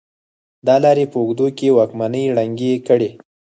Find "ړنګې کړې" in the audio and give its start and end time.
2.37-3.09